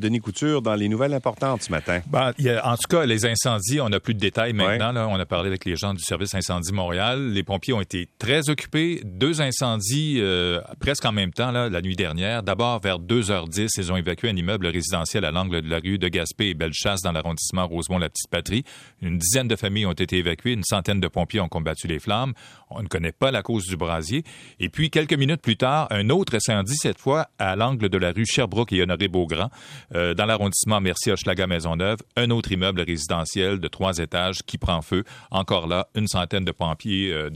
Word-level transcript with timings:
Denis 0.00 0.18
Couture, 0.18 0.60
dans 0.60 0.74
les 0.74 0.88
nouvelles 0.88 1.14
importantes 1.14 1.62
ce 1.62 1.70
matin. 1.70 2.00
Ben, 2.08 2.32
il 2.38 2.46
y 2.46 2.50
a, 2.50 2.66
en 2.66 2.74
tout 2.74 2.88
cas, 2.88 3.06
les 3.06 3.26
incendies, 3.26 3.80
on 3.80 3.88
n'a 3.88 4.00
plus 4.00 4.14
de 4.14 4.18
détails 4.18 4.52
maintenant. 4.52 4.90
Là, 4.90 5.06
on 5.06 5.20
a 5.20 5.24
parlé 5.24 5.46
avec 5.46 5.64
les 5.64 5.76
gens 5.76 5.94
du 5.94 6.02
service 6.02 6.34
Incendie 6.34 6.72
Montréal. 6.72 7.28
Les 7.30 7.44
pompiers 7.44 7.74
ont 7.74 7.80
été 7.80 8.08
très 8.18 8.50
occupés. 8.50 9.02
Deux 9.04 9.40
incendies 9.40 10.16
euh, 10.18 10.60
presque 10.80 11.04
en 11.04 11.12
même 11.12 11.32
temps 11.32 11.52
là, 11.52 11.68
la 11.68 11.80
nuit 11.80 11.94
dernière. 11.94 12.42
D'abord, 12.42 12.80
vers 12.80 12.98
2h10, 12.98 13.68
ils 13.76 13.92
ont 13.92 13.96
évacué 13.96 14.28
un 14.28 14.34
immeuble 14.34 14.66
résidentiel 14.66 15.24
à 15.24 15.30
l'angle 15.30 15.62
de 15.62 15.70
la 15.70 15.78
rue 15.78 15.96
de 15.96 16.08
Gaspé 16.08 16.48
et 16.48 16.54
Bellechasse 16.54 17.02
dans 17.02 17.12
l'arrondissement 17.12 17.68
Rosemont-la-Petite-Patrie. 17.68 18.64
Une 19.00 19.18
dizaine 19.18 19.46
de 19.46 19.54
familles 19.54 19.86
ont 19.86 19.92
été 19.92 20.16
évacuées. 20.16 20.54
Une 20.54 20.64
centaine 20.64 20.98
de 20.98 21.06
pompiers 21.06 21.38
ont 21.38 21.48
combattu 21.48 21.86
les 21.86 22.00
flammes. 22.00 22.32
On 22.68 22.82
ne 22.82 22.88
connaît 22.88 23.12
pas 23.12 23.30
la 23.30 23.42
cause 23.42 23.66
du 23.66 23.76
brasier. 23.76 24.24
Et 24.58 24.70
puis, 24.70 24.90
quelques 24.90 25.14
minutes 25.14 25.40
plus 25.40 25.56
tard, 25.56 25.86
un 25.90 26.10
autre 26.10 26.34
incendie, 26.34 26.74
cette 26.74 26.98
fois 26.98 27.28
à 27.38 27.54
l'angle 27.54 27.88
de 27.88 27.96
la 27.96 28.10
rue 28.10 28.26
Sherbrooke 28.26 28.72
et 28.72 28.82
Honoré-Beaugrand. 28.82 29.50
Euh, 29.94 30.12
dans 30.12 30.26
l'arrondissement 30.26 30.80
Mercier-Hochelaga-Maisonneuve, 30.80 31.98
un 32.16 32.30
autre 32.30 32.50
immeuble 32.50 32.80
résidentiel 32.80 33.60
de 33.60 33.68
trois 33.68 33.98
étages 33.98 34.42
qui 34.44 34.58
prend 34.58 34.82
feu. 34.82 35.04
Encore 35.30 35.68
là, 35.68 35.88
une 35.94 36.08
centaine 36.08 36.44
de 36.44 36.50
pompiers, 36.50 37.12
euh, 37.12 37.30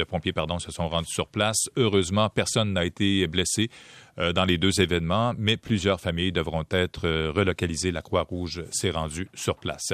se 0.59 0.73
sont 0.73 0.89
rendus 0.89 1.13
sur 1.13 1.29
place. 1.29 1.69
Heureusement, 1.77 2.29
personne 2.29 2.73
n'a 2.73 2.85
été 2.85 3.27
blessé 3.29 3.71
euh, 4.19 4.33
dans 4.33 4.45
les 4.45 4.59
deux 4.59 4.81
événements, 4.81 5.35
mais 5.39 5.57
plusieurs 5.57 6.01
familles 6.01 6.33
devront 6.33 6.65
être 6.71 7.09
relocalisées. 7.31 7.93
La 7.93 8.03
Croix-Rouge 8.03 8.65
s'est 8.73 8.91
rendue 8.91 9.29
sur 9.35 9.57
place. 9.57 9.93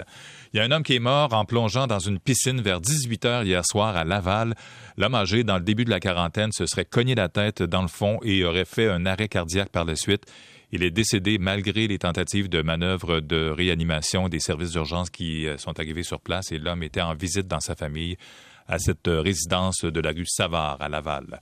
Il 0.53 0.57
y 0.57 0.61
a 0.61 0.65
un 0.65 0.71
homme 0.71 0.83
qui 0.83 0.95
est 0.95 1.01
mort 1.01 1.35
en 1.35 1.45
plongeant 1.45 1.87
dans 1.87 1.99
une 1.99 2.19
piscine 2.19 2.63
vers 2.63 2.81
18 2.81 3.25
heures 3.27 3.43
hier 3.43 3.63
soir 3.67 3.95
à 3.97 4.05
Laval. 4.05 4.55
L'homme 4.97 5.15
âgé, 5.15 5.45
dans 5.45 5.57
le 5.57 5.65
début 5.65 5.85
de 5.85 5.91
la 5.91 6.01
quarantaine, 6.01 6.53
se 6.53 6.65
serait 6.65 6.87
cogné 6.87 7.15
la 7.15 7.29
tête 7.29 7.63
dans 7.63 7.83
le 7.83 7.89
fond 7.89 8.21
et 8.23 8.45
aurait 8.45 8.65
fait 8.65 8.89
un 8.89 9.05
arrêt 9.05 9.29
cardiaque 9.29 9.69
par 9.69 9.85
la 9.85 9.97
suite. 9.97 10.25
Il 10.73 10.83
est 10.83 10.91
décédé 10.91 11.39
malgré 11.39 11.87
les 11.87 11.99
tentatives 11.99 12.49
de 12.49 12.63
manœuvre 12.63 13.21
de 13.21 13.51
réanimation 13.51 14.29
des 14.29 14.41
services 14.41 14.73
d'urgence 14.73 15.11
qui 15.11 15.47
euh, 15.47 15.57
sont 15.59 15.79
arrivés 15.79 16.03
sur 16.03 16.21
place 16.21 16.53
et 16.53 16.59
l'homme 16.59 16.83
était 16.83 17.03
en 17.03 17.15
visite 17.15 17.47
dans 17.47 17.61
sa 17.61 17.75
famille 17.75 18.17
à 18.67 18.79
cette 18.79 19.09
euh, 19.09 19.21
résidence 19.21 19.85
de 19.85 20.01
la 20.01 20.11
rue 20.11 20.27
Savard 20.27 20.79
à 20.81 20.89
Laval. 20.89 21.39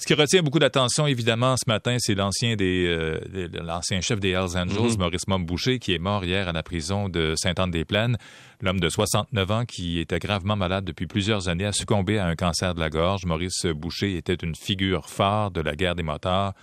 Ce 0.00 0.06
qui 0.06 0.14
retient 0.14 0.42
beaucoup 0.42 0.60
d'attention, 0.60 1.08
évidemment, 1.08 1.56
ce 1.56 1.64
matin, 1.66 1.96
c'est 1.98 2.14
l'ancien 2.14 2.54
des, 2.54 2.86
euh, 2.86 3.48
l'ancien 3.52 4.00
chef 4.00 4.20
des 4.20 4.30
Hells 4.30 4.56
Angels, 4.56 4.92
mm-hmm. 4.92 4.98
Maurice 4.98 5.26
Momboucher, 5.26 5.80
qui 5.80 5.92
est 5.92 5.98
mort 5.98 6.24
hier 6.24 6.48
à 6.48 6.52
la 6.52 6.62
prison 6.62 7.08
de 7.08 7.34
Sainte-Anne-des-Plaines. 7.36 8.16
L'homme 8.60 8.78
de 8.78 8.88
69 8.88 9.50
ans, 9.50 9.64
qui 9.64 9.98
était 9.98 10.20
gravement 10.20 10.54
malade 10.54 10.84
depuis 10.84 11.08
plusieurs 11.08 11.48
années, 11.48 11.66
a 11.66 11.72
succombé 11.72 12.18
à 12.18 12.26
un 12.26 12.36
cancer 12.36 12.76
de 12.76 12.80
la 12.80 12.90
gorge. 12.90 13.24
Maurice 13.26 13.66
Boucher 13.66 14.16
était 14.16 14.34
une 14.34 14.54
figure 14.54 15.08
phare 15.08 15.50
de 15.50 15.60
la 15.60 15.74
guerre 15.74 15.96
des 15.96 16.04
motards. 16.04 16.54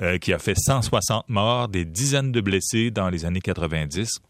Euh, 0.00 0.18
qui 0.18 0.32
a 0.32 0.38
fait 0.38 0.54
160 0.56 1.28
morts, 1.28 1.66
des 1.66 1.84
dizaines 1.84 2.30
de 2.30 2.40
blessés 2.40 2.92
dans 2.92 3.10
les 3.10 3.24
années 3.24 3.40
90. 3.40 4.20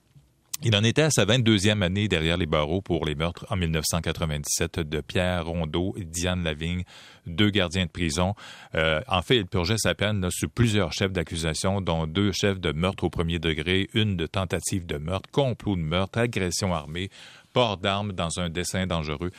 Il 0.63 0.75
en 0.75 0.83
était 0.83 1.03
à 1.03 1.11
sa 1.11 1.27
22e 1.27 1.83
année 1.83 2.09
derrière 2.09 2.39
les 2.39 2.47
barreaux 2.47 2.81
pour 2.81 3.05
les 3.05 3.15
meurtres 3.15 3.45
en 3.51 3.57
1997 3.57 4.81
de 4.81 5.01
Pierre 5.03 5.45
Rondeau 5.45 5.95
et 5.99 6.05
Diane 6.05 6.43
Lavigne, 6.43 6.85
deux 7.27 7.51
gardiens 7.51 7.85
de 7.85 7.91
prison. 7.91 8.35
Euh, 8.77 9.03
en 9.09 9.21
fait, 9.21 9.37
il 9.37 9.47
purgeait 9.47 9.77
sa 9.77 9.95
peine 9.95 10.23
là, 10.23 10.31
sur 10.31 10.49
plusieurs 10.49 10.95
chefs 10.95 11.13
d'accusation, 11.13 11.83
dont 11.83 12.07
deux 12.07 12.33
chefs 12.33 12.61
de 12.61 12.73
meurtre 12.73 13.05
au 13.05 13.11
premier 13.11 13.39
degré, 13.39 13.91
une 13.93 14.17
de 14.17 14.27
tentative 14.27 14.87
de 14.87 14.97
meurtre, 14.97 15.31
complot 15.31 15.77
de 15.77 15.83
meurtre, 15.83 16.19
agression 16.19 16.75
armée, 16.75 17.11
port 17.53 17.77
d'armes 17.77 18.13
dans 18.13 18.41
un 18.41 18.49
dessin 18.49 18.87
dangereux. 18.87 19.33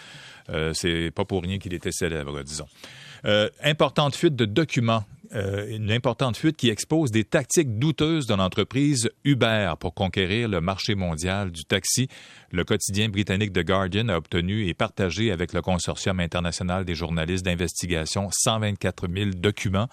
Euh, 0.49 0.73
c'est 0.75 1.09
pas 1.09 1.25
pour 1.25 1.41
rien 1.41 1.57
qu'il 1.57 1.73
était 1.73 1.91
célèbre, 1.91 2.43
disons. 2.43 2.67
Importante 3.61 4.15
fuite 4.15 4.37
de 4.37 4.45
documents 4.45 5.03
euh, 5.35 5.67
une 5.69 5.91
importante 5.91 6.37
fuite 6.37 6.57
qui 6.57 6.69
expose 6.69 7.11
des 7.11 7.23
tactiques 7.23 7.77
douteuses 7.77 8.25
de 8.25 8.33
l'entreprise 8.33 9.11
Uber 9.23 9.73
pour 9.79 9.93
conquérir 9.93 10.49
le 10.49 10.59
marché 10.59 10.95
mondial 10.95 11.51
du 11.51 11.65
taxi. 11.65 12.07
Le 12.51 12.63
quotidien 12.63 13.09
britannique 13.09 13.53
The 13.53 13.63
Guardian 13.63 14.09
a 14.09 14.17
obtenu 14.17 14.67
et 14.67 14.73
partagé 14.73 15.31
avec 15.31 15.53
le 15.53 15.61
Consortium 15.61 16.19
international 16.19 16.83
des 16.83 16.95
journalistes 16.95 17.45
d'investigation 17.45 18.29
124 18.31 19.07
000 19.07 19.29
documents 19.35 19.87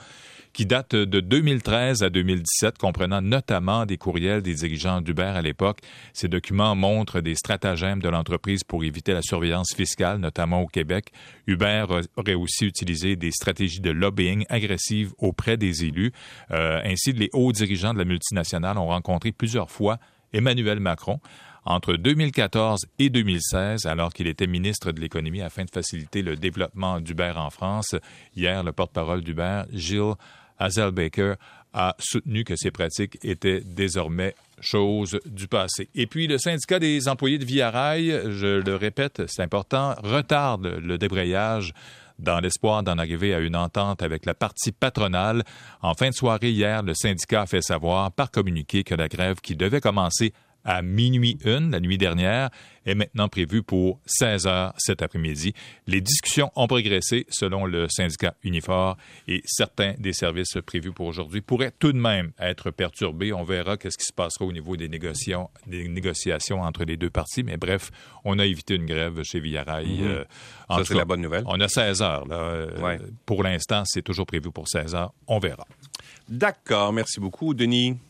qui 0.57 0.65
datent 0.65 0.95
de 0.97 1.21
2013 1.21 2.03
à 2.03 2.09
2017, 2.09 2.79
comprenant 2.79 3.21
notamment 3.21 3.85
des 3.85 3.99
courriels 3.99 4.41
des 4.41 4.55
dirigeants 4.55 5.03
d'Uber 5.03 5.35
à 5.37 5.43
l'époque. 5.43 5.81
Ces 6.15 6.29
documents 6.29 6.75
montrent 6.75 7.21
des 7.21 7.35
stratagèmes 7.35 8.01
de 8.01 8.09
l'entreprise 8.09 8.65
pour 8.65 8.83
éviter 8.83 9.13
la 9.13 9.21
surveillance 9.21 9.75
fiscale, 9.77 10.17
notamment 10.17 10.63
au 10.63 10.67
Québec. 10.67 11.13
Uber 11.47 11.85
aurait 12.17 12.35
aussi 12.35 12.65
utilisé 12.65 13.17
des 13.17 13.33
stratégies 13.33 13.83
de 13.83 13.91
lobbying 13.91 14.47
agressives 14.49 15.13
auprès 15.19 15.59
des 15.59 15.85
élus. 15.85 16.13
Euh, 16.53 16.81
ainsi, 16.85 17.13
les 17.13 17.29
hauts 17.35 17.53
dirigeants 17.53 17.93
de 17.93 17.99
la 17.99 18.07
multinationale 18.07 18.79
ont 18.79 18.87
rencontré 18.87 19.33
plusieurs 19.33 19.71
fois 19.71 19.99
Emmanuel 20.33 20.81
Macron 20.81 21.21
entre 21.67 21.97
2014 21.97 22.87
et 22.99 23.11
2016, 23.11 23.85
alors 23.85 24.15
qu'il 24.15 24.27
était 24.27 24.47
ministre 24.47 24.93
de 24.93 25.01
l'Économie 25.01 25.43
afin 25.43 25.65
de 25.65 25.71
faciliter 25.71 26.23
le 26.23 26.37
développement 26.37 27.01
d'Uber 27.01 27.33
en 27.37 27.51
France. 27.51 27.95
Hier, 28.35 28.63
le 28.63 28.73
porte-parole 28.73 29.23
d'Uber, 29.23 29.65
Gilles 29.73 30.15
Hazelbaker, 30.59 31.37
a 31.77 31.95
soutenu 31.99 32.43
que 32.45 32.57
ces 32.57 32.71
pratiques 32.71 33.19
étaient 33.23 33.61
désormais 33.61 34.35
chose 34.61 35.19
du 35.27 35.47
passé. 35.47 35.91
Et 35.95 36.07
puis, 36.07 36.27
le 36.27 36.39
syndicat 36.39 36.79
des 36.79 37.07
employés 37.07 37.37
de 37.39 37.45
Via 37.45 37.71
Rail, 37.71 38.19
je 38.31 38.63
le 38.63 38.77
répète, 38.77 39.23
c'est 39.27 39.43
important, 39.43 39.95
retarde 40.03 40.67
le 40.67 40.97
débrayage 40.97 41.75
dans 42.19 42.41
l'espoir 42.41 42.83
d'en 42.83 42.97
arriver 42.97 43.35
à 43.35 43.41
une 43.41 43.57
entente 43.57 44.03
avec 44.03 44.25
la 44.25 44.33
partie 44.33 44.73
patronale. 44.73 45.45
En 45.83 45.93
fin 45.93 46.09
de 46.09 46.15
soirée 46.15 46.51
hier, 46.51 46.83
le 46.83 46.95
syndicat 46.95 47.43
a 47.43 47.47
fait 47.47 47.61
savoir 47.61 48.11
par 48.11 48.31
communiqué 48.31 48.85
que 48.85 48.95
la 48.95 49.09
grève 49.09 49.41
qui 49.43 49.55
devait 49.55 49.83
commencer 49.83 50.33
à 50.67 50.83
minuit 50.83 51.39
une 51.45 51.71
la 51.71 51.81
nuit 51.81 51.97
dernière 51.97 52.51
est 52.85 52.95
maintenant 52.95 53.29
prévue 53.29 53.63
pour 53.63 54.01
16 54.07 54.47
heures 54.47 54.75
cet 54.77 55.03
après-midi. 55.03 55.55
Les 55.87 56.01
discussions 56.01 56.51
ont 56.55 56.67
progressé 56.67 57.27
selon 57.31 57.65
le 57.65 57.89
syndicat 57.89 58.35
Unifor 58.43 58.97
et 59.27 59.43
certains 59.45 59.95
des 59.99 60.13
services 60.13 60.57
prévus 60.65 60.93
pour 60.93 61.07
aujourd'hui 61.07 61.41
pourraient 61.41 61.73
tout 61.77 61.93
de 61.93 61.99
même 61.99 62.33
être 62.39 62.71
perturbés. 62.71 63.33
On 63.33 63.45
verra 63.45 63.77
qu'est-ce 63.77 63.99
qui 63.99 64.05
se 64.05 64.13
passera 64.13 64.45
au 64.45 64.53
niveau 64.53 64.77
des 64.77 64.89
négociations, 64.89 65.51
des 65.67 65.89
négociations 65.89 66.63
entre 66.63 66.85
les 66.85 66.97
deux 66.97 67.11
parties. 67.11 67.43
Mais 67.43 67.57
bref, 67.57 67.91
on 68.25 68.39
a 68.39 68.45
évité 68.47 68.75
une 68.75 68.87
grève 68.87 69.23
chez 69.23 69.41
Via 69.41 69.63
Rail. 69.65 69.99
Mhm. 70.01 70.07
Euh, 70.07 70.25
Ça, 70.69 70.85
c'est 70.85 70.95
la 70.95 71.05
bonne 71.05 71.23
nouvelle. 71.23 71.45
On 71.47 71.61
a 71.61 71.69
16 71.69 72.03
heures. 72.03 72.27
Là. 72.27 72.37
Euh, 72.37 72.99
pour 73.25 73.43
l'instant, 73.43 73.83
c'est 73.85 74.03
toujours 74.03 74.27
prévu 74.27 74.51
pour 74.51 74.69
16 74.69 74.95
heures. 74.95 75.13
On 75.27 75.39
verra. 75.39 75.67
D'accord. 76.29 76.93
Merci 76.93 77.21
beaucoup, 77.21 77.55
Denis. 77.55 77.97